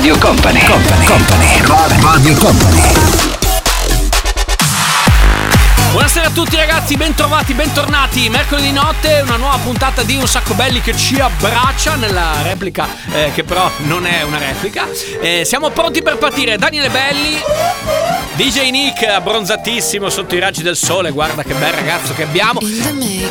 Radio 0.00 0.16
Company, 0.16 0.64
Company, 0.64 1.04
Company, 1.04 2.00
Radio 2.00 2.34
Company. 2.36 2.82
Buonasera 5.90 6.28
a 6.28 6.30
tutti 6.30 6.56
ragazzi, 6.56 6.96
bentrovati, 6.96 7.52
bentornati. 7.52 8.30
Mercoledì 8.30 8.72
notte, 8.72 9.20
una 9.22 9.36
nuova 9.36 9.58
puntata 9.58 10.02
di 10.02 10.16
Un 10.16 10.26
Sacco 10.26 10.54
Belli 10.54 10.80
che 10.80 10.96
ci 10.96 11.20
abbraccia 11.20 11.96
nella 11.96 12.40
replica, 12.40 12.88
eh, 13.12 13.30
che 13.34 13.44
però 13.44 13.70
non 13.80 14.06
è 14.06 14.22
una 14.22 14.38
replica. 14.38 14.88
Eh, 15.20 15.44
siamo 15.44 15.68
pronti 15.68 16.00
per 16.00 16.16
partire. 16.16 16.56
Daniele 16.56 16.88
Belli, 16.88 17.38
DJ 18.40 18.70
Nick, 18.70 19.06
abbronzatissimo 19.06 20.08
sotto 20.08 20.34
i 20.34 20.38
raggi 20.38 20.62
del 20.62 20.74
sole. 20.74 21.10
Guarda 21.10 21.42
che 21.42 21.52
bel 21.52 21.74
ragazzo 21.74 22.14
che 22.14 22.22
abbiamo. 22.22 22.58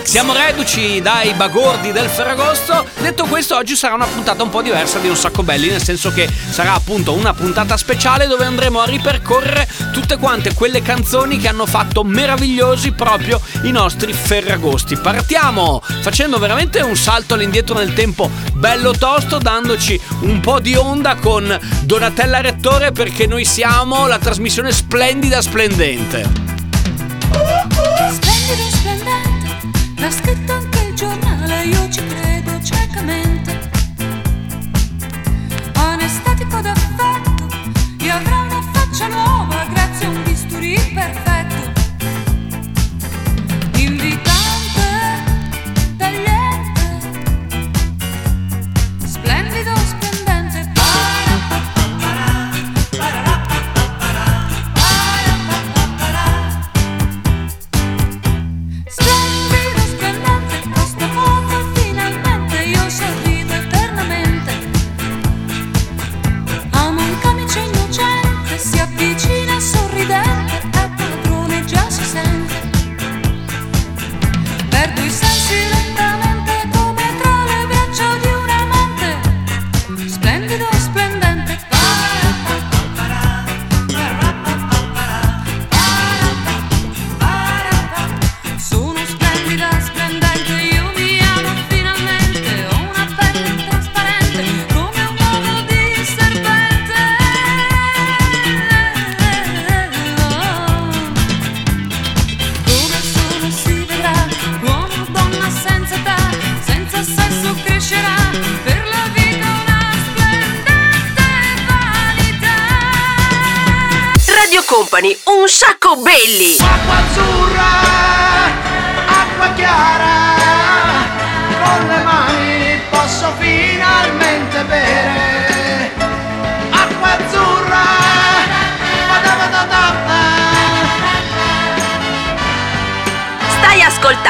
Siamo 0.03 0.33
reduci 0.33 1.01
dai 1.01 1.33
bagordi 1.33 1.91
del 1.91 2.07
Ferragosto. 2.07 2.85
Detto 2.99 3.25
questo, 3.25 3.55
oggi 3.55 3.75
sarà 3.75 3.95
una 3.95 4.05
puntata 4.05 4.43
un 4.43 4.51
po' 4.51 4.61
diversa 4.61 4.99
di 4.99 5.07
Un 5.07 5.15
Sacco 5.15 5.41
Belli, 5.41 5.69
nel 5.69 5.81
senso 5.81 6.13
che 6.13 6.29
sarà 6.51 6.73
appunto 6.73 7.13
una 7.13 7.33
puntata 7.33 7.75
speciale 7.75 8.27
dove 8.27 8.45
andremo 8.45 8.81
a 8.81 8.85
ripercorrere 8.85 9.67
tutte 9.91 10.17
quante 10.17 10.53
quelle 10.53 10.83
canzoni 10.83 11.39
che 11.39 11.47
hanno 11.47 11.65
fatto 11.65 12.03
meravigliosi 12.03 12.91
proprio 12.91 13.41
i 13.63 13.71
nostri 13.71 14.13
Ferragosti. 14.13 14.95
Partiamo 14.95 15.81
facendo 16.01 16.37
veramente 16.37 16.81
un 16.81 16.95
salto 16.95 17.33
all'indietro 17.33 17.73
nel 17.73 17.93
tempo 17.93 18.29
bello 18.53 18.91
tosto, 18.91 19.39
dandoci 19.39 19.99
un 20.21 20.39
po' 20.39 20.59
di 20.59 20.75
onda 20.75 21.15
con 21.15 21.57
Donatella 21.81 22.41
Rettore 22.41 22.91
perché 22.91 23.25
noi 23.25 23.43
siamo 23.43 24.05
la 24.05 24.19
trasmissione 24.19 24.71
splendida 24.71 24.97
splendente. 24.99 25.41
Splendido, 25.41 25.41
splendente, 25.41 26.23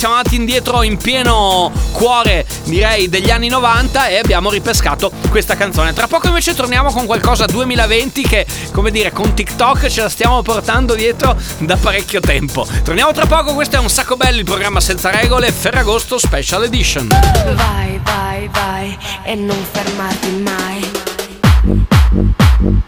Siamo 0.00 0.14
andati 0.14 0.36
indietro 0.36 0.82
in 0.82 0.96
pieno 0.96 1.70
cuore, 1.92 2.46
direi, 2.64 3.10
degli 3.10 3.30
anni 3.30 3.48
90 3.48 4.06
e 4.06 4.16
abbiamo 4.16 4.50
ripescato 4.50 5.12
questa 5.28 5.56
canzone. 5.56 5.92
Tra 5.92 6.06
poco 6.06 6.28
invece 6.28 6.54
torniamo 6.54 6.90
con 6.90 7.04
qualcosa 7.04 7.44
2020 7.44 8.22
che, 8.22 8.46
come 8.72 8.90
dire, 8.90 9.12
con 9.12 9.34
TikTok 9.34 9.88
ce 9.88 10.00
la 10.00 10.08
stiamo 10.08 10.40
portando 10.40 10.94
dietro 10.94 11.36
da 11.58 11.76
parecchio 11.76 12.20
tempo. 12.20 12.66
Torniamo 12.82 13.12
tra 13.12 13.26
poco, 13.26 13.52
questo 13.52 13.76
è 13.76 13.78
un 13.78 13.90
sacco 13.90 14.16
bello, 14.16 14.38
il 14.38 14.44
programma 14.46 14.80
senza 14.80 15.10
regole, 15.10 15.52
Ferragosto 15.52 16.16
Special 16.16 16.64
Edition. 16.64 17.06
Vai, 17.06 18.00
vai, 18.02 18.48
vai 18.50 18.98
e 19.24 19.34
non 19.34 19.62
fermarti 19.70 20.30
mai. 20.30 20.90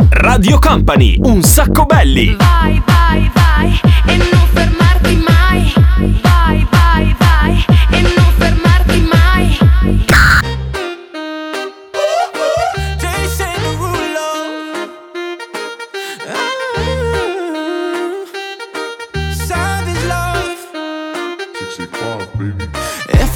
Radio 0.08 0.58
Company, 0.58 1.16
un 1.18 1.42
sacco 1.42 1.84
belli. 1.84 2.34
Vai, 2.36 2.82
vai, 2.86 3.30
vai 3.34 3.80
e 4.06 4.16
non 4.16 4.48
fermarti 4.50 4.81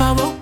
favor 0.07 0.36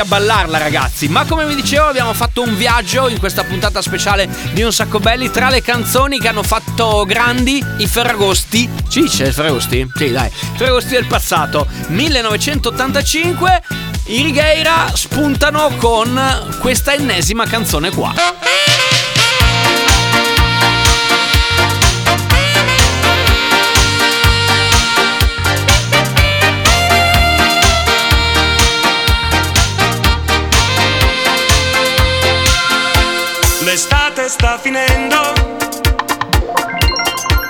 a 0.00 0.04
ballarla, 0.04 0.58
ragazzi. 0.58 1.08
Ma 1.08 1.24
come 1.24 1.46
vi 1.46 1.54
dicevo, 1.54 1.84
abbiamo 1.84 2.12
fatto 2.14 2.42
un 2.42 2.56
viaggio 2.56 3.08
in 3.08 3.18
questa 3.18 3.44
puntata 3.44 3.82
speciale 3.82 4.28
di 4.52 4.62
Un 4.62 4.72
Sacco 4.72 4.98
Belli 4.98 5.30
tra 5.30 5.50
le 5.50 5.62
canzoni 5.62 6.18
che 6.18 6.28
hanno 6.28 6.42
fatto 6.42 7.04
grandi 7.06 7.64
i 7.78 7.86
Ferragosti. 7.86 8.68
Sì, 8.88 9.04
c'è 9.04 9.28
i 9.28 9.32
Ferragosti? 9.32 9.86
Sì, 9.94 10.10
dai. 10.10 10.30
Ferragosti 10.56 10.90
del 10.90 11.06
passato. 11.06 11.66
1985. 11.88 13.62
I 14.06 14.22
Righeira 14.22 14.90
spuntano 14.94 15.70
con 15.76 16.18
questa 16.60 16.94
ennesima 16.94 17.44
canzone 17.46 17.90
qua. 17.90 18.12
Sta 34.40 34.56
finendo 34.56 35.34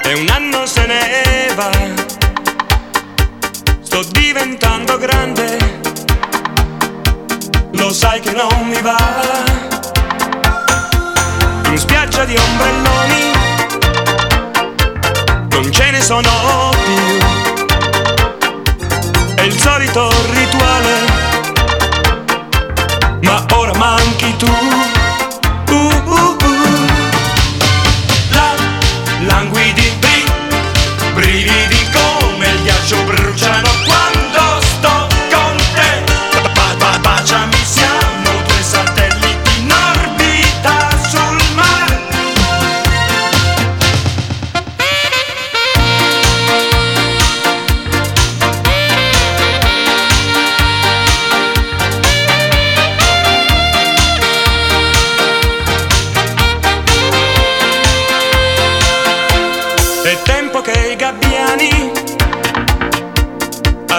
e 0.03 0.15
un 0.15 0.29
anno 0.29 0.67
se 0.67 0.87
ne 0.87 1.55
va. 1.55 1.71
Sto 3.81 4.03
diventando 4.11 4.99
grande, 4.99 5.57
lo 7.75 7.93
sai 7.93 8.19
che 8.19 8.33
non 8.33 8.67
mi 8.67 8.81
va. 8.83 8.97
In 11.67 11.79
spiaggia 11.79 12.25
di 12.25 12.37
ombrelloni 12.37 13.23
non 15.51 15.73
ce 15.73 15.91
ne 15.93 16.01
sono 16.01 16.71
più. 16.85 17.19
È 19.37 19.43
il 19.43 19.57
solito 19.57 20.11
rituale, 20.33 20.95
ma 23.21 23.47
ora 23.55 23.75
manchi 23.77 24.37
tu. 24.37 25.00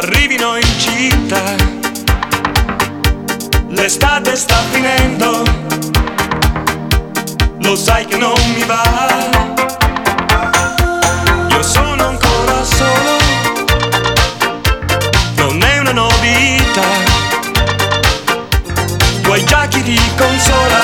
Arrivino 0.02 0.56
in 0.56 0.80
città. 0.80 1.44
L'estate 3.70 4.36
sta 4.36 4.56
finendo, 4.72 5.44
lo 7.60 7.76
sai 7.76 8.06
che 8.06 8.18
non 8.18 8.34
mi 8.56 8.64
va. 8.64 9.30
Io 11.50 11.62
sono 11.62 12.08
ancora 12.08 12.64
solo, 12.64 13.18
non 15.36 15.62
è 15.62 15.78
una 15.80 15.92
novità. 15.92 16.90
Vuoi 19.22 19.44
già 19.46 19.68
chi 19.68 19.84
ti 19.84 20.00
consola, 20.18 20.84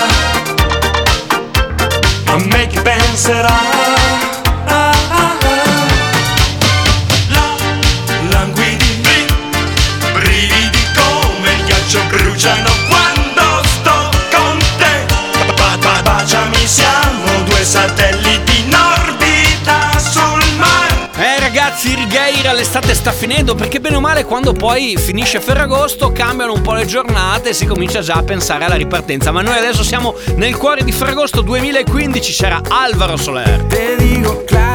a 2.26 2.38
me 2.38 2.68
chi 2.68 2.80
penserà. 2.80 4.07
Righeira, 22.48 22.54
l'estate 22.54 22.96
sta 22.96 23.12
finendo 23.12 23.56
perché 23.56 23.82
bene 23.82 23.98
o 23.98 24.00
male 24.00 24.24
quando 24.24 24.54
poi 24.54 24.96
finisce 24.98 25.42
Ferragosto 25.42 26.14
cambiano 26.14 26.54
un 26.54 26.62
po' 26.62 26.74
le 26.74 26.86
giornate 26.86 27.50
e 27.50 27.54
si 27.54 27.66
comincia 27.66 28.00
già 28.00 28.14
a 28.14 28.24
pensare 28.24 28.64
alla 28.64 28.76
ripartenza. 28.76 29.32
Ma 29.32 29.42
noi 29.42 29.58
adesso 29.58 29.84
siamo 29.84 30.16
nel 30.36 30.56
cuore 30.56 30.84
di 30.84 30.92
Ferragosto 30.94 31.42
2015, 31.42 32.32
c'era 32.32 32.62
Alvaro 32.70 33.18
Soler. 33.18 33.64
Te 33.64 33.96
digo 33.98 34.44
claro, 34.46 34.67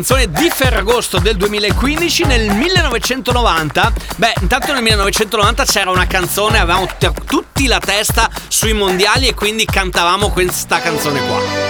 canzone 0.00 0.30
di 0.30 0.48
Ferragosto 0.48 1.18
del 1.18 1.36
2015 1.36 2.24
nel 2.24 2.50
1990. 2.54 3.92
Beh, 4.16 4.32
intanto 4.40 4.72
nel 4.72 4.82
1990 4.82 5.64
c'era 5.66 5.90
una 5.90 6.06
canzone, 6.06 6.58
avevamo 6.58 6.86
t- 6.86 7.12
tutti 7.26 7.66
la 7.66 7.80
testa 7.80 8.30
sui 8.48 8.72
mondiali 8.72 9.28
e 9.28 9.34
quindi 9.34 9.66
cantavamo 9.66 10.30
questa 10.30 10.80
canzone 10.80 11.20
qua. 11.26 11.69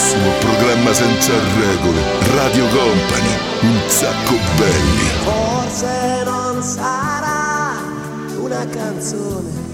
Bellissimo 0.00 0.30
programma 0.40 0.92
senza 0.94 1.32
regole. 1.58 2.00
Radio 2.34 2.66
Company, 2.68 3.38
un 3.60 3.80
sacco 3.86 4.34
belli. 4.56 5.08
Forse 5.24 6.22
non 6.24 6.62
sarà 6.62 7.74
una 8.40 8.66
canzone 8.66 9.68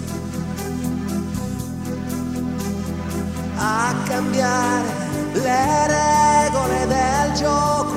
a 3.55 3.95
cambiare 4.05 4.87
le 5.33 5.87
regole 5.87 6.87
del 6.87 7.33
gioco, 7.33 7.95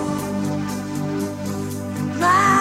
ma 2.18 2.59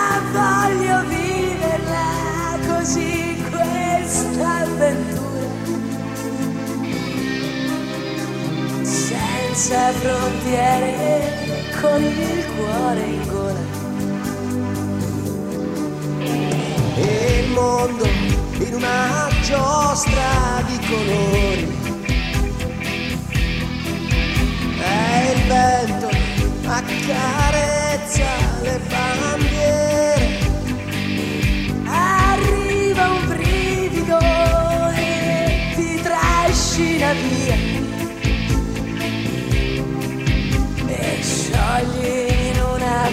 Senza 9.70 9.92
frontiere, 10.00 11.38
con 11.80 12.02
il 12.02 12.46
cuore 12.56 13.02
in 13.02 13.28
gola. 13.28 13.64
E 16.96 17.44
il 17.44 17.52
mondo 17.52 18.06
in 18.66 18.74
una 18.74 19.30
giostra 19.44 20.64
di 20.66 20.80
colori. 20.88 21.78
E 24.82 25.32
il 25.34 25.42
vento 25.48 26.10
accarezza 26.66 28.26
le 28.64 28.80
bandiere. 28.90 29.49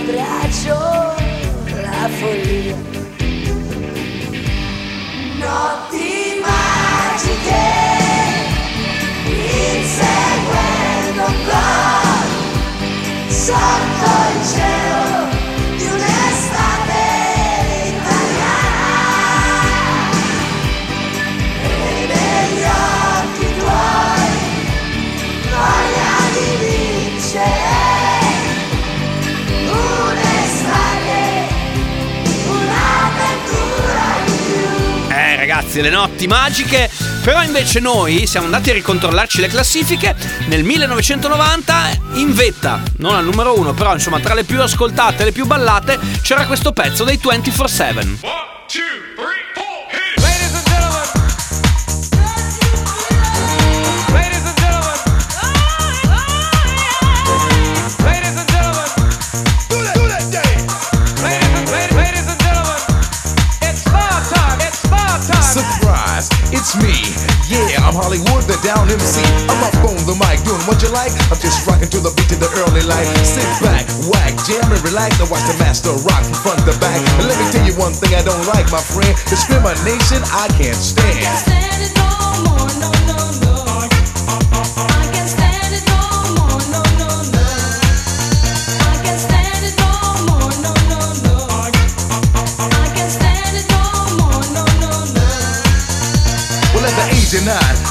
Abbraccio 0.06 0.78
la 1.82 2.08
follia. 2.08 2.76
Notti 5.38 6.40
magiche, 6.40 7.66
inseguendo 9.74 11.24
un 11.26 11.38
gol 11.44 12.26
sotto 13.28 14.10
il 14.32 14.46
cielo 14.46 14.85
ragazzi, 35.76 35.80
le 35.80 35.90
notti 35.90 36.26
magiche. 36.26 36.90
Però 37.22 37.42
invece 37.42 37.80
noi 37.80 38.26
siamo 38.26 38.46
andati 38.46 38.70
a 38.70 38.72
ricontrollarci 38.74 39.40
le 39.40 39.48
classifiche. 39.48 40.14
Nel 40.46 40.62
1990 40.64 41.90
in 42.14 42.34
vetta, 42.34 42.82
non 42.98 43.14
al 43.14 43.24
numero 43.24 43.58
uno, 43.58 43.74
però 43.74 43.92
insomma 43.92 44.20
tra 44.20 44.34
le 44.34 44.44
più 44.44 44.60
ascoltate 44.60 45.24
le 45.24 45.32
più 45.32 45.46
ballate 45.46 45.98
c'era 46.22 46.46
questo 46.46 46.72
pezzo 46.72 47.04
dei 47.04 47.18
24-7. 47.22 49.05
Down 68.76 68.92
MC. 68.92 69.24
I'm 69.48 69.64
up 69.64 69.88
on 69.88 69.96
the 70.04 70.12
mic 70.20 70.44
doing 70.44 70.60
what 70.68 70.82
you 70.84 70.92
like. 70.92 71.08
I'm 71.32 71.40
just 71.40 71.64
rocking 71.66 71.88
to 71.88 71.98
the 72.04 72.12
beat 72.12 72.28
of 72.36 72.44
the 72.44 72.50
early 72.60 72.84
light. 72.84 73.08
Sit 73.24 73.48
back, 73.64 73.88
whack, 74.12 74.36
jam 74.44 74.68
and 74.68 74.82
relax. 74.84 75.16
And 75.16 75.30
watch 75.30 75.48
the 75.48 75.56
master 75.56 75.96
rock 76.04 76.20
from 76.28 76.36
front 76.44 76.60
to 76.68 76.76
back. 76.76 77.00
And 77.16 77.24
let 77.24 77.40
me 77.40 77.48
tell 77.48 77.64
you 77.64 77.72
one 77.80 77.96
thing 77.96 78.12
I 78.12 78.20
don't 78.20 78.44
like, 78.52 78.68
my 78.68 78.84
friend. 78.84 79.16
Discrimination 79.32 80.20
I 80.28 80.52
can't 80.60 80.76
stand. 80.76 81.65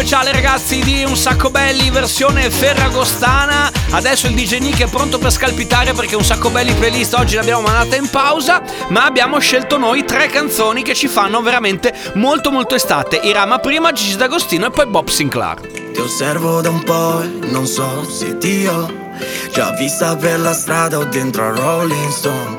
speciale 0.00 0.32
ragazzi 0.32 0.80
di 0.80 1.04
Un 1.04 1.14
Sacco 1.14 1.50
Belli 1.50 1.90
versione 1.90 2.48
ferragostana. 2.48 3.70
Adesso 3.90 4.28
il 4.28 4.34
DJ 4.34 4.56
Nick 4.60 4.80
è 4.80 4.88
pronto 4.88 5.18
per 5.18 5.30
scalpitare 5.30 5.92
perché 5.92 6.16
Un 6.16 6.24
Sacco 6.24 6.48
Belli 6.48 6.72
playlist 6.72 7.12
oggi 7.12 7.34
l'abbiamo 7.34 7.60
mandata 7.60 7.96
in 7.96 8.08
pausa, 8.08 8.62
ma 8.88 9.04
abbiamo 9.04 9.38
scelto 9.40 9.76
noi 9.76 10.06
tre 10.06 10.28
canzoni 10.28 10.82
che 10.82 10.94
ci 10.94 11.06
fanno 11.06 11.42
veramente 11.42 11.92
molto 12.14 12.50
molto 12.50 12.74
estate. 12.74 13.20
Irama 13.22 13.58
prima, 13.58 13.92
Gigi 13.92 14.16
D'Agostino 14.16 14.68
e 14.68 14.70
poi 14.70 14.86
Bob 14.86 15.06
Sinclair. 15.08 15.60
Ti 15.92 16.00
osservo 16.00 16.62
da 16.62 16.70
un 16.70 16.82
po' 16.82 17.20
e 17.20 17.26
non 17.50 17.66
so 17.66 18.02
se 18.08 18.38
ti 18.38 18.66
ho 18.66 18.90
già 19.52 19.72
vista 19.72 20.16
per 20.16 20.40
la 20.40 20.54
strada 20.54 20.96
o 20.96 21.04
dentro 21.04 21.44
a 21.44 21.50
Rolling 21.50 22.10
Stone. 22.10 22.58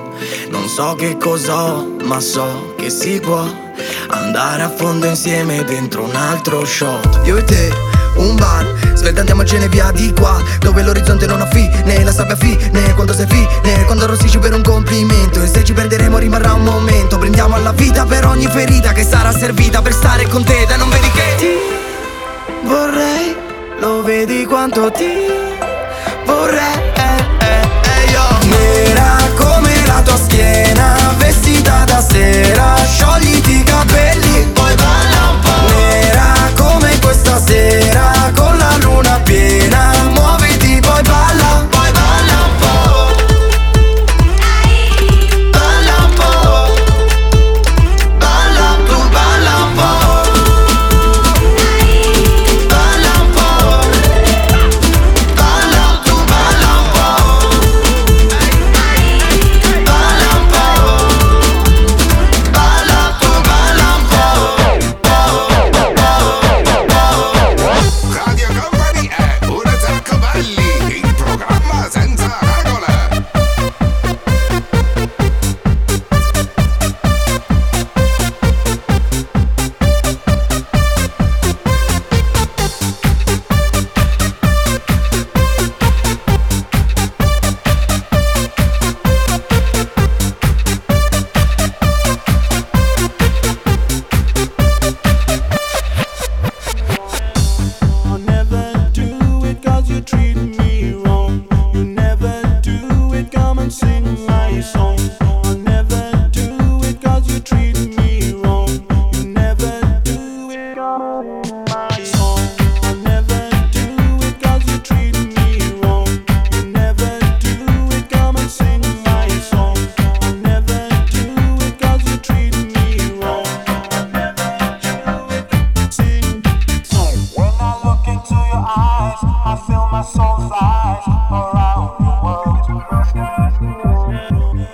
Non 0.49 0.67
so 0.67 0.93
che 0.93 1.17
cos'ho, 1.17 1.95
ma 2.03 2.19
so 2.19 2.75
che 2.77 2.91
si 2.91 3.19
può 3.19 3.70
andare 4.11 4.63
a 4.63 4.69
fondo 4.69 5.05
insieme 5.05 5.63
dentro 5.63 6.03
un 6.03 6.15
altro 6.15 6.65
shot. 6.65 7.21
Io 7.23 7.37
e 7.37 7.43
te, 7.43 7.71
un 8.15 8.35
bar, 8.35 8.65
svelta 8.93 9.21
andiamocene 9.21 9.67
via 9.69 9.91
di 9.91 10.13
qua, 10.13 10.41
dove 10.59 10.83
l'orizzonte 10.83 11.25
non 11.25 11.41
ha 11.41 11.47
fine, 11.47 12.03
la 12.03 12.11
sabbia 12.11 12.35
fine, 12.35 12.93
quando 12.93 13.13
sei 13.13 13.27
fine, 13.27 13.85
quando 13.85 14.03
arrossisci 14.03 14.37
per 14.39 14.53
un 14.53 14.61
complimento. 14.61 15.41
E 15.41 15.47
se 15.47 15.63
ci 15.63 15.73
perderemo 15.73 16.17
rimarrà 16.17 16.53
un 16.53 16.63
momento, 16.63 17.17
prendiamo 17.17 17.55
alla 17.55 17.71
vita 17.71 18.05
per 18.05 18.25
ogni 18.25 18.47
ferita 18.47 18.91
che 18.91 19.03
sarà 19.03 19.31
servita 19.31 19.81
per 19.81 19.93
stare 19.93 20.27
con 20.27 20.43
te, 20.43 20.65
dai 20.67 20.77
non 20.77 20.89
vedi 20.89 21.11
che 21.11 21.35
ti 21.37 22.67
vorrei, 22.67 23.35
lo 23.79 24.03
vedi 24.03 24.45
quanto 24.45 24.91
ti 24.91 25.09
vorrei. 26.25 26.79
io. 28.09 28.49
Nera 28.49 29.15
come 29.35 29.85
la 29.85 30.01
tua 30.03 30.17
schiena, 30.17 31.13
vestita 31.17 31.83
da 31.85 32.01
sera, 32.01 32.75
sciogliti 32.85 33.50
i 33.81 33.85
capelli, 33.85 34.10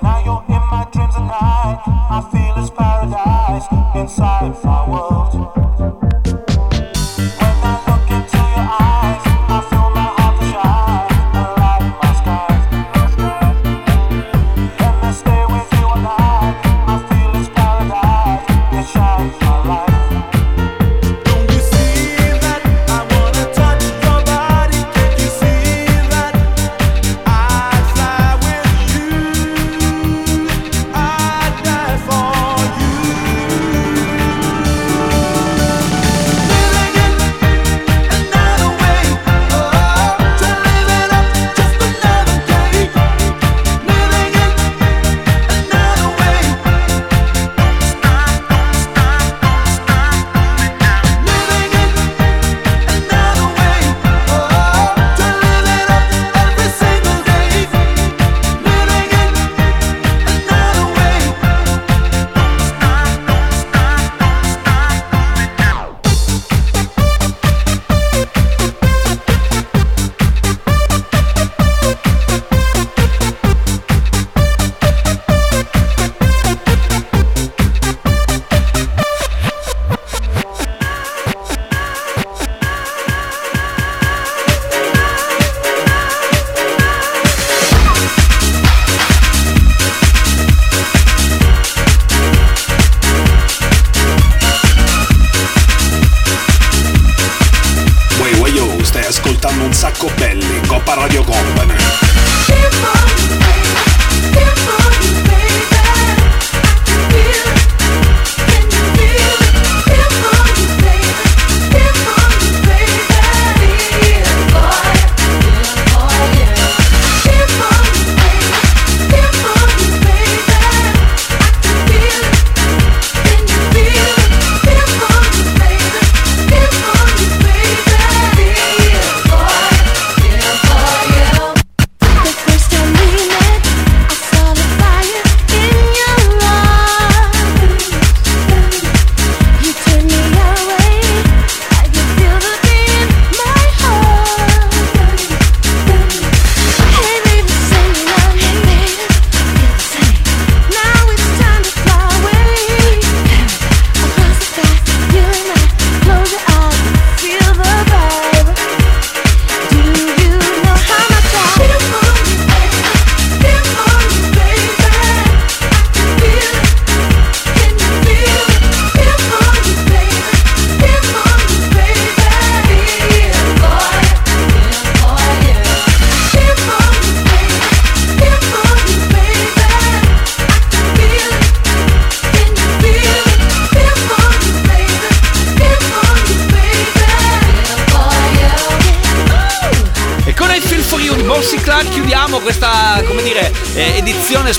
Now 0.01 0.21
you're 0.25 0.43
in 0.49 0.63
my 0.71 0.87
dreams 0.91 1.15
at 1.15 1.21
night. 1.21 1.77
I 2.09 2.19
feel 2.31 2.53
it's 2.57 2.71
paradise 2.71 3.67
inside 3.95 4.57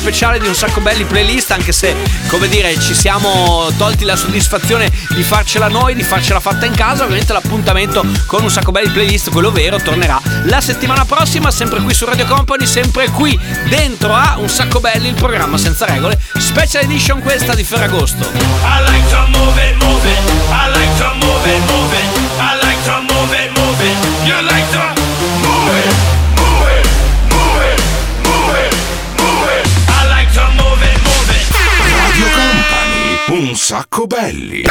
speciale 0.09 0.39
di 0.39 0.47
Un 0.47 0.55
Sacco 0.55 0.81
Belli 0.81 1.05
playlist, 1.05 1.51
anche 1.51 1.71
se, 1.71 1.95
come 2.29 2.49
dire, 2.49 2.81
ci 2.81 2.95
siamo 2.95 3.71
tolti 3.77 4.07
la 4.07 4.17
soddisfazione 4.17 4.91
di 5.11 5.23
farcela 5.23 5.69
noi, 5.69 5.95
di 5.95 6.03
farcela 6.03 6.41
fatta 6.41 6.65
in 6.65 6.75
casa. 6.75 7.03
Ovviamente 7.03 7.35
l'appuntamento 7.35 8.03
con 8.25 8.43
Un 8.43 8.51
Sacco 8.51 8.71
Belli 8.71 8.89
playlist, 8.89 9.31
quello 9.31 9.51
vero, 9.51 9.79
tornerà 9.79 10.19
la 10.45 10.63
settimana 10.63 11.05
prossima, 11.05 11.51
sempre 11.51 11.83
qui 11.83 11.93
su 11.93 12.07
Radio 12.07 12.25
Company, 12.25 12.65
sempre 12.65 13.11
qui 13.11 13.39
dentro 13.69 14.15
a 14.15 14.37
Un 14.39 14.49
Sacco 14.49 14.81
Belli, 14.81 15.09
il 15.09 15.15
programma 15.15 15.59
senza 15.59 15.85
regole. 15.85 16.19
Special 16.39 16.85
edition 16.85 17.21
questa 17.21 17.55
di 17.55 17.63
Ferragosto. 17.63 18.31
I 18.33 18.91
like 18.91 19.09
to 19.11 19.39
move 19.39 19.63
it, 19.63 19.83
move 19.83 20.11
it. 20.11 20.19
I 20.49 20.71
like 20.73 20.97
to 20.97 21.15
move 21.17 21.55
it, 21.55 21.71
move 21.71 21.95
it. 21.95 22.18
Sacco 33.69 34.07
belli. 34.07 34.65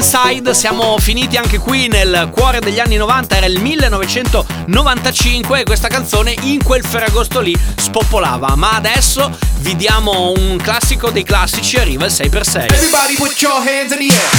Inside, 0.00 0.54
siamo 0.54 0.96
finiti 0.98 1.36
anche 1.36 1.58
qui 1.58 1.86
nel 1.86 2.30
cuore 2.32 2.60
degli 2.60 2.80
anni 2.80 2.96
90, 2.96 3.36
era 3.36 3.44
il 3.44 3.60
1995 3.60 5.60
e 5.60 5.64
questa 5.64 5.88
canzone 5.88 6.34
in 6.40 6.64
quel 6.64 6.82
ferragosto 6.82 7.40
lì 7.40 7.54
spopolava, 7.76 8.54
ma 8.56 8.70
adesso 8.70 9.30
vi 9.58 9.76
diamo 9.76 10.32
un 10.34 10.56
classico 10.56 11.10
dei 11.10 11.22
classici, 11.22 11.76
arriva 11.76 12.06
il 12.06 12.12
6x6. 12.12 12.72
Everybody 12.72 13.16
put 13.16 13.38
your 13.42 13.58
hands 13.58 13.92
in 13.92 13.98
the 13.98 14.14
air. 14.14 14.30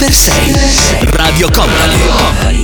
6x6 0.00 1.10
Radio 1.16 1.50
Company. 1.50 2.62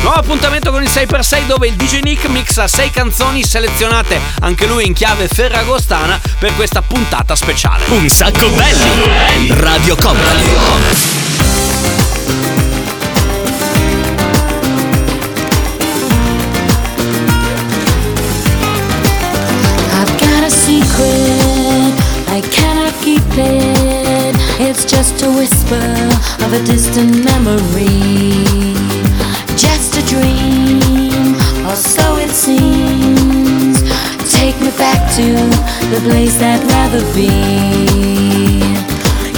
Nuovo 0.00 0.18
appuntamento 0.18 0.70
con 0.70 0.82
il 0.82 0.88
6x6 0.88 1.44
dove 1.44 1.66
il 1.66 1.74
DJ 1.74 2.00
Nick 2.00 2.24
mixa 2.28 2.66
6 2.66 2.90
canzoni 2.92 3.44
selezionate 3.44 4.18
anche 4.40 4.64
lui 4.66 4.86
in 4.86 4.94
chiave 4.94 5.28
ferragostana 5.28 6.18
per 6.38 6.56
questa 6.56 6.80
puntata 6.80 7.36
speciale. 7.36 7.84
Un 7.88 8.08
sacco 8.08 8.48
belli. 8.48 9.50
Radio 9.50 9.96
Company. 9.96 11.23
It's 24.66 24.84
just 24.84 25.22
a 25.22 25.30
whisper 25.30 25.76
of 26.44 26.52
a 26.52 26.64
distant 26.64 27.24
memory. 27.24 28.44
Just 29.56 29.96
a 29.96 30.02
dream, 30.06 31.34
or 31.66 31.76
so 31.76 32.16
it 32.18 32.30
seems. 32.30 33.82
Take 34.32 34.60
me 34.60 34.70
back 34.78 35.12
to 35.16 35.32
the 35.90 36.00
place 36.08 36.40
I'd 36.40 36.64
rather 36.64 37.02
be. 37.14 38.63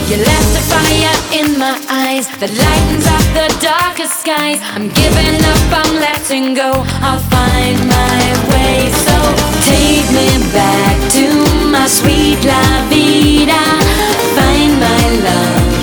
You 0.08 0.18
left 0.18 0.54
a 0.54 0.62
fire 0.70 1.16
in 1.34 1.58
my 1.58 1.74
eyes 1.90 2.30
that 2.38 2.54
lightens 2.54 3.06
up 3.10 3.26
the 3.34 3.50
darkest 3.58 4.22
skies. 4.22 4.62
I'm 4.70 4.86
giving 4.94 5.34
up, 5.42 5.66
I'm 5.82 5.98
letting 5.98 6.54
go. 6.54 6.70
I'll 7.02 7.18
find 7.26 7.74
my 7.90 8.22
way. 8.54 8.86
So 9.02 9.18
take 9.66 10.06
me 10.14 10.30
back 10.54 10.94
to 11.18 11.26
my 11.74 11.90
sweet 11.90 12.38
la 12.46 12.86
vida. 12.86 13.58
Find 14.38 14.78
my 14.78 15.02
love, 15.26 15.74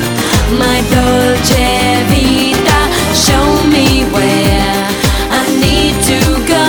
my 0.56 0.80
dolce 0.88 2.08
vita. 2.08 2.80
Show 3.12 3.44
me 3.76 4.08
where 4.16 4.88
I 5.36 5.44
need 5.60 6.00
to 6.08 6.20
go. 6.48 6.68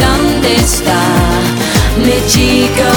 ¿Dónde 0.00 0.56
está 0.56 1.04
mi 2.00 2.16
chico 2.32 2.88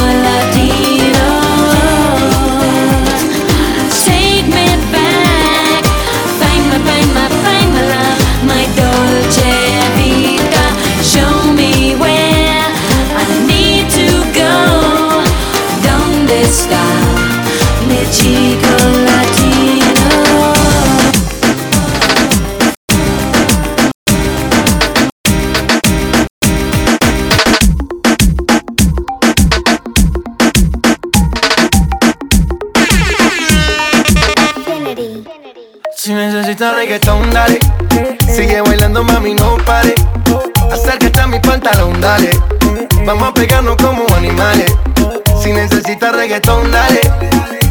reggaetón, 46.28 46.70
dale. 46.72 47.00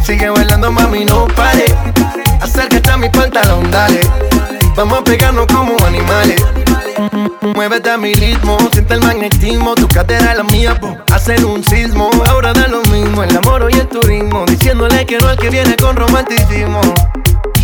Sigue 0.02 0.30
bailando, 0.30 0.72
mami, 0.72 1.04
no 1.04 1.26
pare. 1.36 1.66
Acércate 2.40 2.90
a 2.90 2.96
mi 2.96 3.10
pantalón, 3.10 3.70
dale. 3.70 4.00
Vamos 4.74 5.00
a 5.00 5.04
pegarnos 5.04 5.46
como 5.46 5.76
animales. 5.84 6.42
Muévete 7.54 7.90
a 7.90 7.98
mi 7.98 8.14
ritmo, 8.14 8.56
siente 8.72 8.94
el 8.94 9.00
magnetismo, 9.02 9.74
tu 9.74 9.86
cadera 9.88 10.34
la 10.34 10.42
mía, 10.44 10.74
po, 10.80 10.96
hacer 11.12 11.44
un 11.44 11.62
sismo. 11.64 12.10
Ahora 12.28 12.54
da 12.54 12.66
lo 12.68 12.80
mismo, 12.84 13.22
el 13.22 13.36
amor 13.36 13.68
y 13.70 13.78
el 13.78 13.88
turismo, 13.88 14.46
diciéndole 14.46 15.04
que 15.04 15.18
no 15.18 15.28
al 15.28 15.36
que 15.36 15.50
viene 15.50 15.76
con 15.76 15.94
romanticismo. 15.94 16.80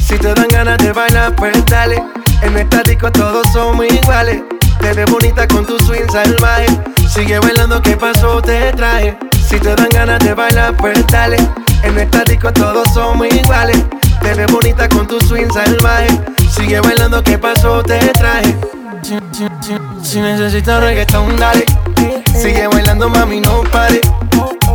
Si 0.07 0.19
te 0.19 0.35
dan 0.35 0.49
ganas 0.49 0.77
de 0.77 0.93
bailar, 0.93 1.35
pues 1.37 1.65
dale. 1.67 2.03
En 2.43 2.59
esta 2.59 2.83
disco 2.83 3.11
todos 3.11 3.47
somos 3.53 3.87
iguales. 3.87 4.43
Te 4.81 4.93
ves 4.93 5.11
bonita 5.11 5.49
con 5.49 5.65
tu 5.65 5.79
swing 5.79 6.11
salvaje. 6.13 6.67
Sigue 7.09 7.39
bailando, 7.39 7.81
¿qué 7.81 7.97
pasó? 7.97 8.43
Te 8.43 8.73
traje. 8.73 9.17
Si 9.53 9.59
te 9.61 9.75
dan 9.77 9.89
ganas 9.91 10.19
de 10.21 10.33
bailar, 10.33 10.75
pues 10.79 11.07
dale. 11.09 11.37
En 11.83 11.99
esta 11.99 12.25
disco 12.25 12.51
todos 12.55 12.89
somos 12.95 13.27
iguales. 13.27 13.77
Te 14.23 14.33
ves 14.33 14.47
bonita 14.51 14.89
con 14.89 15.07
tu 15.07 15.21
swing 15.21 15.51
salvaje. 15.53 16.09
Sigue 16.57 16.81
bailando, 16.81 17.23
¿qué 17.23 17.37
pasó? 17.37 17.83
Te 17.83 17.99
traje. 18.15 18.57
Si, 19.03 19.19
si- 19.33 19.47
si- 19.61 20.11
si 20.11 20.21
necesitas 20.21 20.81
reggaetón, 20.81 21.37
dale. 21.37 21.67
Sigue 22.35 22.67
bailando, 22.67 23.11
mami, 23.11 23.41
no 23.43 23.61
pare. 23.71 24.01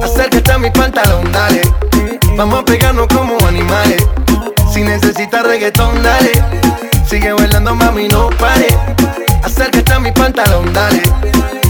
Acércate 0.04 0.52
a 0.52 0.60
mi 0.60 0.70
pantalón, 0.70 1.32
dale. 1.32 1.62
Vamos 2.36 2.60
a 2.60 2.66
pegarnos 2.66 3.08
como 3.08 3.36
animales. 3.48 4.04
Si 4.72 4.84
necesitas 4.84 5.44
reggaetón, 5.44 6.04
dale. 6.04 6.32
Sigue 7.10 7.34
bailando, 7.34 7.74
mami, 7.74 8.10
no 8.10 8.30
pare. 8.30 8.68
Acércate 9.44 9.92
a 9.92 10.00
mi 10.00 10.12
pantalón, 10.12 10.72
dale. 10.72 11.02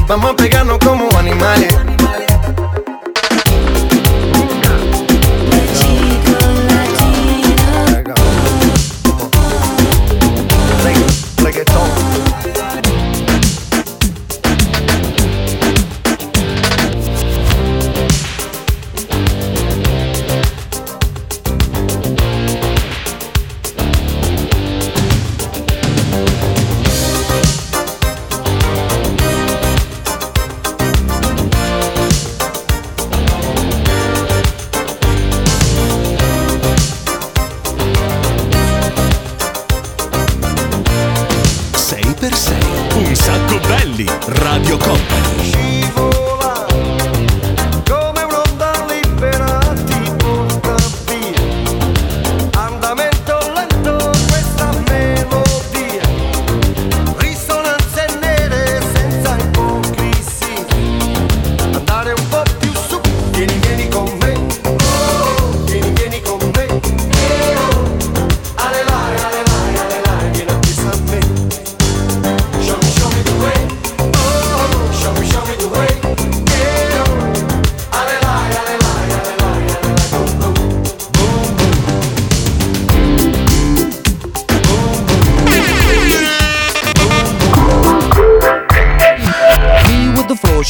Vamos 0.10 0.32
a 0.32 0.36
pegarnos 0.36 0.78
como 0.80 1.08
animales. 1.18 1.74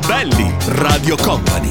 belli. 0.00 0.52
Radio 0.66 1.14
Company. 1.16 1.65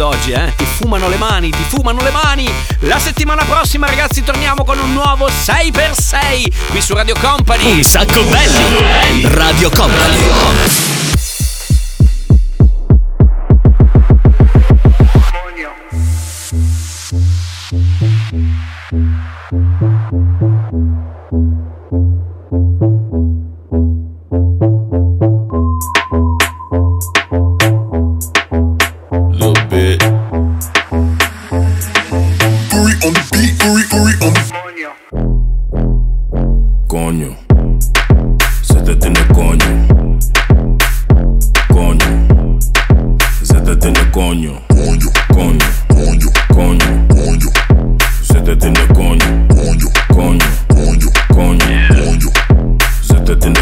Caldo 0.00 0.16
oggi, 0.16 0.32
eh? 0.32 0.54
Ti 0.56 0.64
fumano 0.64 1.08
le 1.08 1.16
mani, 1.16 1.50
ti 1.50 1.62
fumano 1.68 2.00
le 2.00 2.10
mani. 2.10 2.50
La 2.80 2.98
settimana 2.98 3.44
prossima, 3.44 3.86
ragazzi, 3.86 4.22
torniamo 4.22 4.64
con 4.64 4.78
un 4.78 4.94
nuovo 4.94 5.28
6x6 5.28 6.70
qui 6.70 6.80
su 6.80 6.94
Radio 6.94 7.14
Company. 7.20 7.70
Un 7.72 7.82
sacco 7.82 8.22
belli. 8.22 9.28
Radio 9.34 9.68
Company. 9.68 10.99
Coño, 49.10 49.46
coño, 49.48 49.88
coño, 50.14 50.46
coño, 50.68 51.10
coño. 51.34 52.30
Se 53.02 53.14
te 53.14 53.36
tiene 53.36 53.58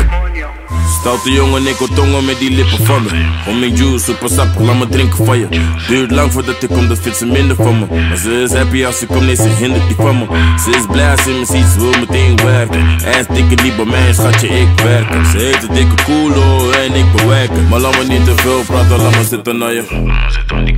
Stoute 1.01 1.31
jongen, 1.31 1.67
ik 1.67 1.79
wil 1.79 1.89
tongen 1.95 2.25
met 2.25 2.39
die 2.39 2.51
lippen 2.51 2.85
van 2.85 3.03
me. 3.03 3.11
Om 3.47 3.59
mijn 3.59 3.75
juice, 3.77 4.05
super 4.05 4.29
sap, 4.29 4.59
laat 4.59 4.79
me 4.79 4.89
drinken 4.89 5.25
van 5.25 5.39
je. 5.39 5.49
Duurt 5.89 6.11
lang 6.11 6.33
voordat 6.33 6.63
ik 6.63 6.69
kom, 6.69 6.89
dan 6.89 6.97
vindt 6.97 7.19
ze 7.19 7.27
minder 7.27 7.57
van 7.57 7.79
me. 7.79 7.87
Maar 8.09 8.17
ze 8.17 8.43
is 8.43 8.53
happy 8.53 8.85
als 8.85 8.99
ze 8.99 9.07
komt, 9.07 9.27
nee, 9.27 9.37
ze 9.37 9.49
hindert 9.59 9.87
die 9.87 9.97
van 9.97 10.19
me. 10.19 10.27
Ze 10.65 10.71
is 10.71 10.87
blij 10.91 11.11
als 11.11 11.23
ze 11.23 11.31
me 11.31 11.45
ziet, 11.47 11.67
ze 11.67 11.79
wil 11.79 12.01
meteen 12.01 12.37
werken. 12.37 12.87
Hij 13.03 13.21
is 13.21 13.27
dikke 13.27 13.63
niet 13.63 13.77
bij 13.77 13.85
mij, 13.85 14.13
schatje, 14.13 14.49
ik 14.49 14.81
werken. 14.85 15.27
Ze 15.27 15.39
heeft 15.39 15.69
een 15.69 15.75
dikke 15.75 16.03
koelo 16.05 16.71
en 16.71 16.95
ik 16.95 17.13
bewerken. 17.13 17.69
Maar 17.69 17.81
laat 17.81 17.97
me 17.99 18.05
niet 18.05 18.25
te 18.25 18.35
veel 18.37 18.63
praten, 18.67 19.03
laat 19.03 19.17
me 19.17 19.25
zitten 19.25 19.59
naar 19.59 19.73
je. 19.73 19.85
Zit 20.29 20.53
aan 20.53 20.65
die 20.65 20.75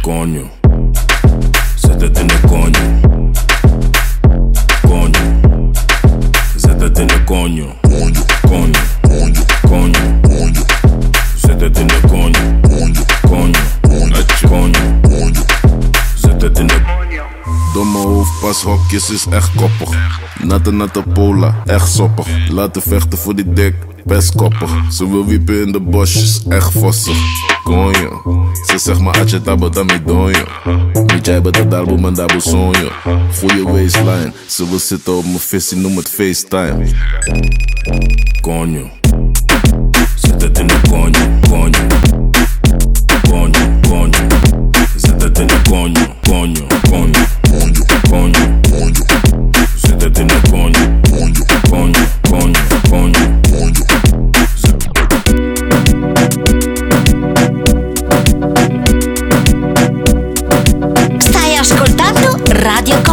Coño, 0.00 0.50
zet 1.74 2.00
het 2.00 2.18
in 2.18 2.26
de 2.26 2.40
coño. 2.46 3.13
Zet 6.84 6.98
het 6.98 6.98
in 6.98 7.06
de 7.06 7.24
coño. 7.24 7.74
Coño, 7.80 8.24
coño, 8.42 8.80
coño, 9.00 9.42
coño, 9.68 10.20
coño. 10.22 10.62
Zet 11.36 11.60
het 11.60 11.78
in 11.78 11.86
de 11.86 12.00
coño. 12.08 12.60
Coño, 12.62 13.02
coño, 13.22 13.60
coño, 13.82 14.24
coño, 14.48 15.00
coño. 15.02 15.42
Zet 16.16 16.42
het 16.42 16.58
in 16.58 16.66
de 16.66 16.82
Domme 17.74 17.98
hoofdpashokjes 17.98 19.10
is 19.10 19.26
echt 19.30 19.50
koppig. 19.54 19.96
Natte 20.42 20.70
natte 20.72 21.02
pola, 21.02 21.54
echt 21.66 21.92
soppig. 21.92 22.26
Laten 22.48 22.82
vechten 22.82 23.18
voor 23.18 23.34
die 23.34 23.52
dik, 23.52 23.74
pestkopper. 24.06 24.68
Ze 24.90 25.10
wil 25.10 25.26
wiepen 25.26 25.66
in 25.66 25.72
de 25.72 25.80
bosjes, 25.80 26.42
echt 26.48 26.72
vossen. 26.72 27.14
Konjo, 27.64 28.22
ze 28.66 28.78
zegt 28.78 29.00
maar 29.00 29.20
atje 29.20 29.42
tabo 29.42 29.68
da 29.68 29.84
donjo. 30.04 30.44
Niet 31.14 31.26
jij 31.26 31.42
bent 31.42 31.56
het 31.56 31.70
daarbo, 31.70 31.96
mijn 31.96 32.14
daarbo 32.14 32.38
sonho. 32.38 32.88
Goeie 33.38 33.62
waistline, 33.62 34.32
ze 34.46 34.68
wil 34.68 34.78
zitten 34.78 35.16
op 35.16 35.24
mijn 35.24 35.38
vis, 35.38 35.68
ze 35.68 35.76
noemt 35.76 35.96
het 35.96 36.08
FaceTime. 36.08 36.86
Konjo, 38.40 38.90
zit 40.14 40.42
het 40.42 40.58
in 40.58 40.66
de 40.66 40.80
konjo, 40.88 41.38
konjo. 41.48 41.86
Conho, 43.28 43.80
conho, 43.88 44.28
zet 44.96 45.22
het 45.22 45.38
in 45.38 45.46
de 45.46 45.60
conho, 45.68 46.14
conho, 46.28 46.66
conho. 46.90 47.32
Conho, 47.50 47.84
conho, 48.10 48.60
conho. 48.70 49.04
Het 50.04 50.18
in 50.18 50.26
de. 50.26 50.44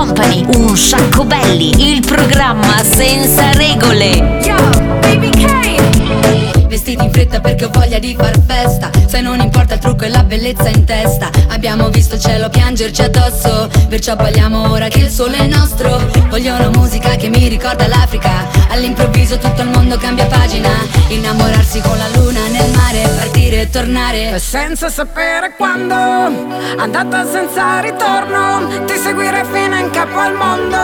Company, 0.01 0.43
un 0.55 0.75
sacco 0.75 1.23
belli, 1.25 1.91
il 1.91 2.01
programma 2.03 2.83
senza 2.83 3.51
regole. 3.51 4.39
Yo, 4.41 4.55
baby 4.99 5.29
K. 5.29 6.65
Vestiti 6.67 7.03
in 7.03 7.11
fretta 7.11 7.39
perché 7.39 7.65
ho 7.65 7.69
voglia 7.71 7.99
di 7.99 8.15
far 8.17 8.35
festa. 8.47 8.89
Forza 9.11 9.17
e 9.17 9.21
non 9.21 9.41
importa 9.41 9.73
il 9.73 9.79
trucco 9.81 10.05
e 10.05 10.09
la 10.09 10.23
bellezza 10.23 10.69
in 10.69 10.85
testa. 10.85 11.29
Abbiamo 11.49 11.89
visto 11.89 12.15
il 12.15 12.21
cielo 12.21 12.47
piangerci 12.47 13.01
addosso 13.01 13.69
Perciò 13.89 14.15
balliamo 14.15 14.71
ora 14.71 14.87
che 14.87 14.99
il 14.99 15.09
sole 15.09 15.37
è 15.37 15.47
nostro. 15.47 16.01
Voglio 16.29 16.55
una 16.55 16.69
musica 16.69 17.15
che 17.15 17.27
mi 17.27 17.49
ricorda 17.49 17.87
l'Africa. 17.87 18.47
All'improvviso 18.69 19.37
tutto 19.37 19.61
il 19.61 19.67
mondo 19.67 19.97
cambia 19.97 20.27
pagina. 20.27 20.69
Innamorarsi 21.09 21.81
con 21.81 21.97
la 21.97 22.07
luna 22.15 22.47
nel 22.47 22.71
mare 22.71 23.01
Partire 23.17 23.40
e 23.61 23.69
tornare 23.69 24.39
senza 24.39 24.89
sapere 24.89 25.53
quando 25.55 25.93
Andata 25.93 27.23
senza 27.25 27.79
ritorno 27.79 28.85
Ti 28.85 28.95
seguire 28.95 29.45
fino 29.51 29.77
in 29.77 29.89
capo 29.91 30.17
al 30.17 30.33
mondo. 30.33 30.77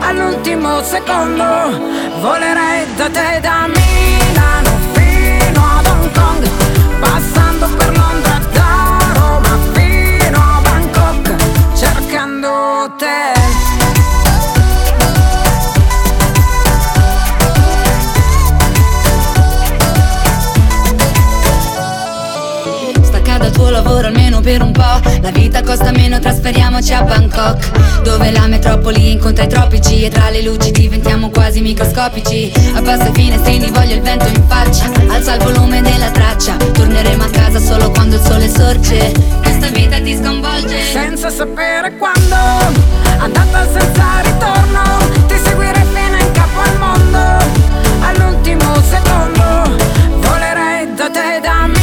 All'ultimo 0.00 0.82
secondo 0.82 1.44
Volerei 2.20 2.86
da 2.96 3.08
te 3.08 3.38
da 3.40 3.68
Milano 3.68 4.70
Fino 4.92 5.64
ad 5.78 5.86
Hong 5.86 6.10
Kong 6.12 6.48
Passando 6.98 7.68
per 7.76 7.96
Londra 7.96 8.38
Da 8.52 8.98
Roma 9.14 9.58
fino 9.72 10.38
a 10.38 10.60
Bangkok 10.60 11.34
Cercando 11.76 12.92
te 12.96 13.71
lavoro 23.82 24.06
almeno 24.06 24.40
per 24.40 24.62
un 24.62 24.70
po' 24.72 25.00
La 25.20 25.30
vita 25.30 25.62
costa 25.62 25.90
meno, 25.90 26.18
trasferiamoci 26.20 26.92
a 26.92 27.02
Bangkok. 27.02 28.02
Dove 28.02 28.30
la 28.30 28.46
metropoli 28.46 29.12
incontra 29.12 29.44
i 29.44 29.48
tropici 29.48 30.02
E 30.02 30.08
tra 30.08 30.30
le 30.30 30.42
luci 30.42 30.70
diventiamo 30.70 31.30
quasi 31.30 31.60
microscopici. 31.60 32.52
Abbassa 32.74 33.08
i 33.08 33.12
finestrini, 33.12 33.70
voglio 33.70 33.94
il 33.94 34.02
vento 34.02 34.26
in 34.26 34.42
faccia. 34.46 34.90
Alza 35.08 35.34
il 35.34 35.42
volume 35.42 35.82
della 35.82 36.10
traccia. 36.10 36.56
Torneremo 36.56 37.24
a 37.24 37.30
casa 37.30 37.58
solo 37.58 37.90
quando 37.90 38.16
il 38.16 38.22
sole 38.22 38.48
sorge. 38.48 39.12
Questa 39.42 39.66
vita 39.68 40.00
ti 40.00 40.16
sconvolge. 40.16 40.80
Senza 40.92 41.30
sapere 41.30 41.96
quando 41.96 42.36
Andata 43.18 43.66
senza 43.72 44.20
ritorno 44.22 44.82
Ti 45.26 45.34
seguire 45.44 45.84
fino 45.92 46.16
in 46.18 46.30
capo 46.32 46.60
al 46.60 46.78
mondo. 46.78 47.18
All'ultimo 48.00 48.74
secondo 48.88 49.76
Volerei 50.20 50.94
da 50.94 51.10
te 51.10 51.40
da 51.40 51.66
Milano 51.66 51.81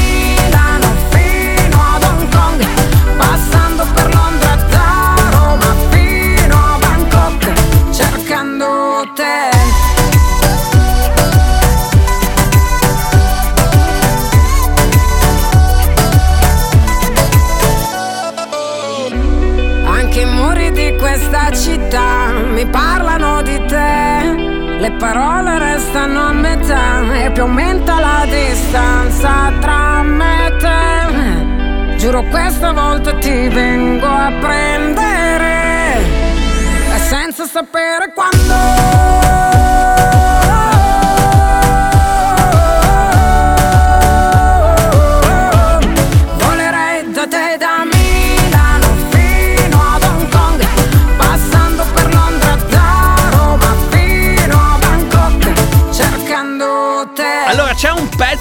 vengo 33.49 34.05
a 34.05 34.31
prendere 34.39 34.58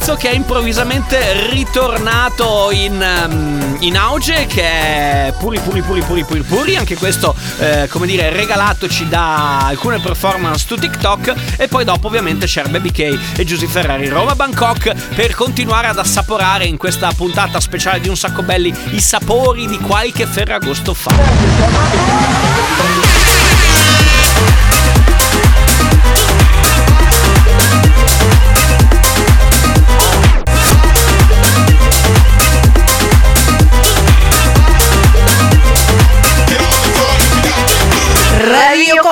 pezzo 0.09 0.15
che 0.17 0.31
è 0.31 0.35
improvvisamente 0.35 1.51
ritornato 1.51 2.71
in, 2.71 3.27
um, 3.29 3.77
in 3.81 3.99
auge 3.99 4.47
che 4.47 4.63
è 4.63 5.35
Puri 5.39 5.59
Puri 5.61 5.83
Puri 5.83 6.01
Puri 6.03 6.25
Puri 6.25 6.43
Puri. 6.43 6.77
Anche 6.77 6.97
questo 6.97 7.35
eh, 7.59 7.89
come 7.91 8.07
dire 8.07 8.31
regalatoci 8.31 9.07
da 9.09 9.67
alcune 9.67 9.99
performance 9.99 10.65
su 10.67 10.77
TikTok. 10.77 11.35
E 11.59 11.69
poi 11.69 11.85
dopo 11.85 12.07
ovviamente 12.07 12.47
c'era 12.47 12.69
Baby 12.69 12.91
K 12.91 13.19
e 13.37 13.45
Giusy 13.45 13.67
Ferrari. 13.67 14.09
Roma 14.09 14.35
Bangkok 14.35 14.95
Per 15.15 15.35
continuare 15.35 15.89
ad 15.89 15.99
assaporare 15.99 16.65
in 16.65 16.79
questa 16.79 17.13
puntata 17.15 17.61
speciale 17.61 18.01
di 18.01 18.09
Un 18.09 18.17
Sacco 18.17 18.43
Belli 18.43 18.75
I 18.93 19.01
sapori 19.01 19.67
di 19.67 19.79
qualche 19.79 20.27
Ferragosto 20.27 20.95
fa 20.95 21.11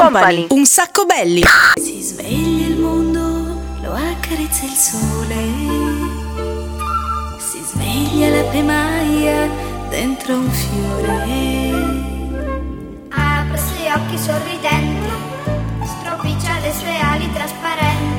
Company. 0.06 0.46
Un 0.50 0.64
sacco 0.66 1.04
belli. 1.04 1.42
Si 1.74 2.00
sveglia 2.00 2.66
il 2.68 2.78
mondo, 2.78 3.60
lo 3.82 3.92
accarezza 3.92 4.64
il 4.64 4.70
sole. 4.70 5.34
Si 7.38 7.60
sveglia 7.64 8.28
la 8.28 8.42
pemaia 8.44 9.50
dentro 9.88 10.36
un 10.36 10.48
fiore. 10.48 11.74
Apre 13.08 13.56
i 13.56 13.58
suoi 13.58 13.90
occhi 13.90 14.16
sorridenti, 14.16 15.10
stropiccia 15.82 16.56
le 16.60 16.72
sue 16.72 16.96
ali 17.00 17.32
trasparenti. 17.32 18.15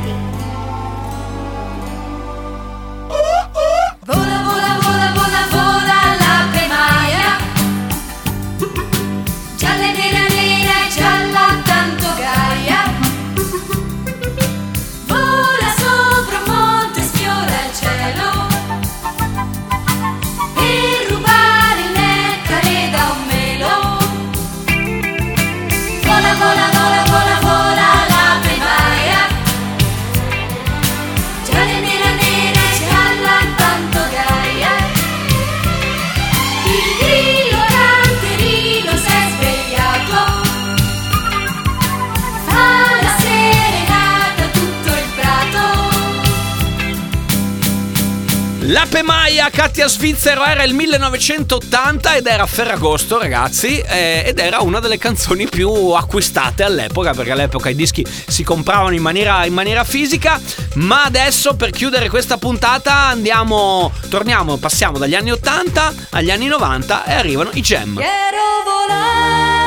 La 48.78 48.86
Pemaia 48.88 49.50
Katia 49.50 49.88
Svizzero 49.88 50.46
era 50.46 50.62
il 50.62 50.76
1980 50.76 52.14
ed 52.14 52.28
era 52.28 52.46
Ferragosto 52.46 53.18
ragazzi 53.18 53.80
eh, 53.80 54.22
ed 54.24 54.38
era 54.38 54.60
una 54.60 54.80
delle 54.80 55.00
canzoni 55.00 55.48
più 55.48 55.68
acquistate 55.94 56.62
all'epoca 56.62 57.12
perché 57.16 57.32
all'epoca 57.32 57.70
i 57.70 57.76
dischi 57.76 58.06
si 58.06 58.44
compravano 58.44 58.94
in 58.94 59.02
maniera, 59.02 59.48
in 59.48 59.54
maniera 59.56 59.84
fisica. 59.84 60.40
Ma 60.76 61.06
adesso 61.06 61.56
per 61.56 61.72
chiudere 61.72 62.08
questa 62.08 62.38
puntata 62.38 63.08
andiamo, 63.08 63.92
torniamo, 64.10 64.58
passiamo 64.58 65.00
dagli 65.00 65.16
anni 65.16 65.32
80 65.32 65.94
agli 66.12 66.30
anni 66.30 66.46
90 66.46 67.06
e 67.06 67.14
arrivano 67.14 67.50
i 67.54 67.62
Jam. 67.62 67.96
Quiero 67.96 68.38
volar 68.64 69.58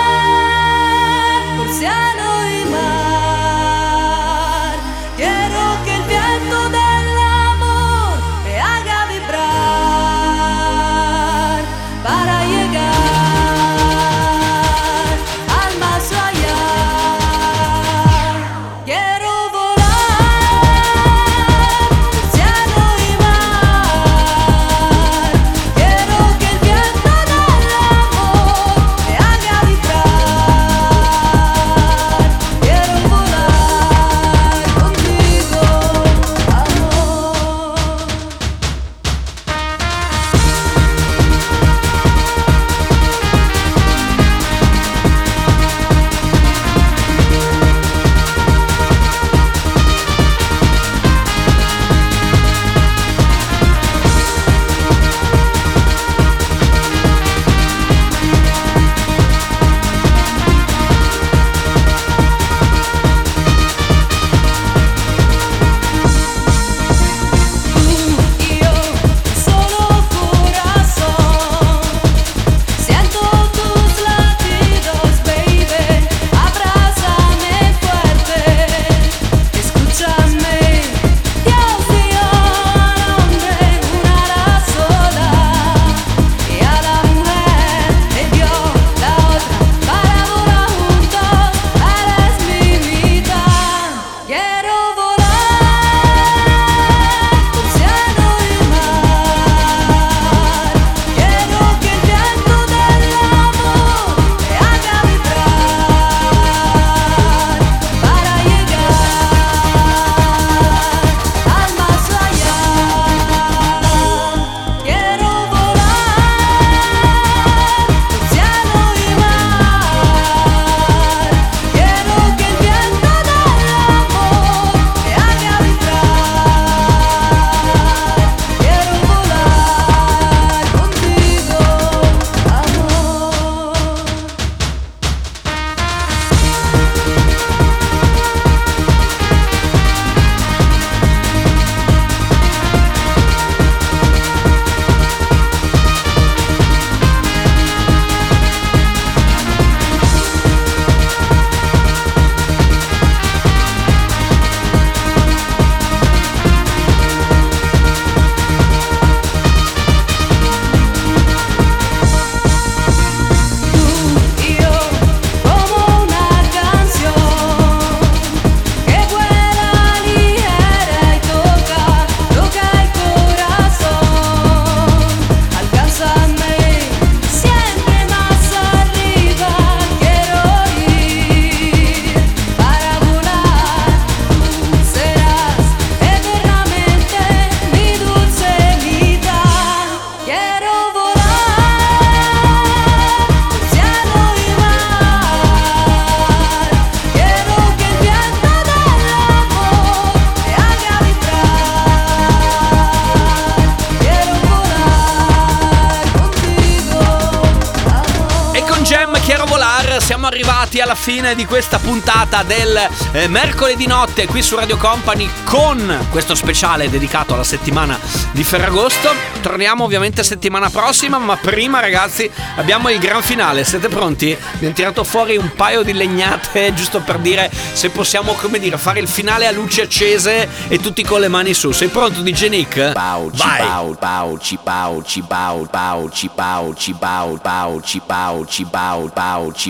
fine 211.13 211.35
di 211.35 211.45
questa 211.45 211.81
puntata 211.81 212.45
del 212.45 212.89
eh, 213.11 213.27
mercoledì 213.27 213.85
notte 213.89 214.29
qui 214.29 214.43
su 214.43 214.55
Radio 214.55 214.77
Company 214.77 215.29
con 215.43 216.07
questo 216.09 216.37
speciale 216.37 216.89
dedicato 216.89 217.35
alla 217.35 217.43
settimana 217.43 217.99
di 218.31 218.45
Ferragosto. 218.45 219.13
Torniamo 219.41 219.83
ovviamente 219.83 220.23
settimana 220.23 220.71
prossima, 220.71 221.19
ma 221.19 221.37
prima 221.37 221.81
ragazzi 221.81 222.31
abbiamo 222.55 222.91
il 222.91 223.01
gran 223.01 223.23
finale. 223.23 223.65
Siete 223.65 223.89
pronti? 223.89 224.37
Abbiamo 224.55 224.73
tirato 224.73 225.03
fuori 225.03 225.37
un 225.37 225.51
paio 225.57 225.83
di 225.83 225.95
legnate 225.95 226.73
giusto 226.79 227.01
per 227.01 227.19
dire 227.19 227.51
se 227.73 227.91
possiamo, 227.91 228.35
come 228.35 228.61
dire, 228.61 228.79
fare 228.79 229.01
il 229.01 229.09
finale 229.09 229.49
a 229.49 229.51
luci 229.51 229.81
accese 229.81 230.49
e 230.69 230.79
tutti 230.79 231.03
con 231.03 231.19
le 231.19 231.29
mani 231.29 231.55
su. 231.55 231.73
Sei 231.73 231.89
pronto 231.89 232.21
DJ 232.21 232.47
Nick? 232.51 232.93
Vai! 233.35 233.59
Pau, 233.59 233.97
pau, 233.99 234.39
ci 234.39 234.57
pau, 234.63 235.03
ci 235.03 235.23
pau, 235.27 235.67
pau, 235.69 236.09
ci 236.09 236.31
pau, 236.33 236.73
ci 236.75 236.95
pau, 236.95 237.37
pau, 237.37 237.81
ci 237.81 238.01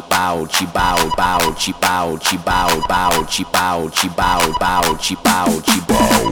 pau, 0.07 0.47
ci 0.47 0.67
bow, 1.39 1.53
chi 1.55 1.73
bow, 1.81 2.17
chi 2.17 2.37
bow, 2.39 2.81
bow, 2.89 3.25
chi 3.25 3.45
bow, 3.53 3.89
chi 3.91 4.09
bow, 4.09 4.53
bow, 4.59 4.97
chi 4.97 5.15
bow, 5.23 5.61
chi 5.61 5.81
bow. 5.87 6.31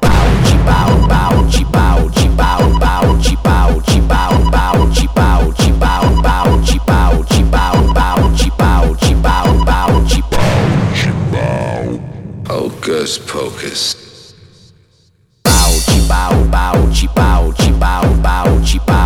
Bow, 0.00 0.26
chi 0.44 0.56
bow, 0.68 1.06
bow, 1.08 1.46
chi 1.48 1.64
bow, 1.64 2.08
chi 2.10 2.28
bow, 2.28 2.78
bow, 2.78 3.16
chi 3.22 3.36
bow, 3.42 3.80
chi 3.80 4.00
bow, 4.00 4.50
bow, 4.50 4.88
chi 4.92 5.06
bow, 5.14 5.52
chi 5.52 5.70
bow, 5.72 6.20
bow, 6.20 6.60
chi 6.66 6.78
bow, 6.84 7.22
chi 7.24 7.42
bow, 7.44 7.92
bow, 7.92 8.30
chi 8.36 8.50
bow, 8.58 8.94
chi 9.00 9.14
bow, 9.14 9.64
bow, 9.64 10.04
chi 10.04 10.20
bow, 10.30 10.58
chi 10.92 11.10
bow. 11.32 12.00
Hocus 12.48 13.18
pocus. 13.18 13.96
Bow, 15.44 15.72
chi 15.86 16.00
bow, 16.06 16.44
bow, 16.50 16.88
chi 16.92 17.08
bow, 17.14 17.52
chi 17.52 17.70
bow, 17.72 18.14
bow, 18.20 18.60
chi 18.62 18.78
bow. 18.84 19.05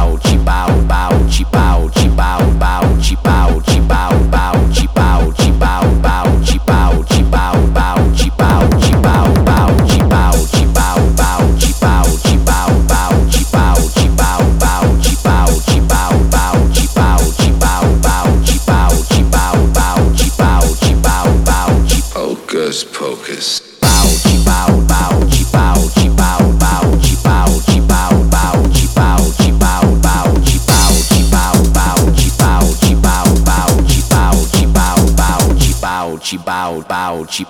out. 37.20 37.30
She 37.30 37.44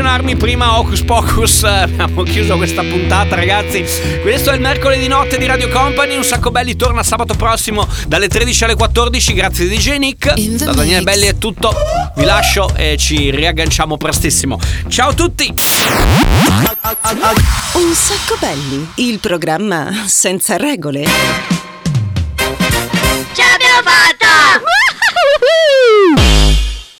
Army, 0.00 0.36
prima 0.36 0.78
Hocus 0.78 1.02
Pocus, 1.02 1.64
abbiamo 1.64 2.22
chiuso 2.22 2.56
questa 2.56 2.82
puntata 2.82 3.34
ragazzi. 3.34 3.84
Questo 4.22 4.50
è 4.50 4.54
il 4.54 4.60
mercoledì 4.60 5.06
notte 5.06 5.36
di 5.38 5.46
Radio 5.46 5.68
Company, 5.68 6.16
un 6.16 6.24
sacco 6.24 6.50
belli 6.50 6.76
torna 6.76 7.02
sabato 7.02 7.34
prossimo 7.34 7.86
dalle 8.06 8.28
13 8.28 8.64
alle 8.64 8.74
14, 8.74 9.34
grazie 9.34 9.68
di 9.68 9.76
DJ 9.76 9.96
Nick. 9.98 10.34
Da 10.64 10.72
Daniele 10.72 11.02
Belli 11.02 11.26
è 11.26 11.36
tutto, 11.36 11.74
vi 12.16 12.24
lascio 12.24 12.74
e 12.74 12.96
ci 12.96 13.30
riagganciamo 13.30 13.96
prestissimo. 13.96 14.58
Ciao 14.88 15.10
a 15.10 15.14
tutti! 15.14 15.52
Un 17.72 17.94
sacco 17.94 18.36
belli, 18.40 18.88
il 18.96 19.18
programma 19.18 20.04
senza 20.06 20.56
regole. 20.56 21.61